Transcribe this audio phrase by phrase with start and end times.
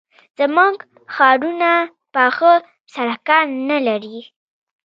[0.39, 0.75] زموږ
[1.13, 1.71] ښارونه
[2.13, 2.53] پاخه
[2.95, 4.19] سړکان نه لري.